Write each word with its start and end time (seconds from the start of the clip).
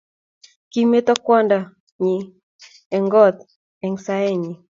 kimeto 0.71 1.13
kwanda 1.25 1.57
nyij 2.03 2.23
eng 2.95 3.07
koot 3.13 3.35
eng 3.85 3.97
saenyi 4.05 4.51